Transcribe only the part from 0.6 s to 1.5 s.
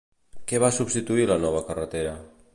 va substituir la